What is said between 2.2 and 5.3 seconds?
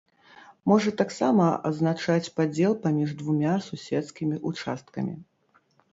падзел паміж двумя суседскімі ўчасткамі.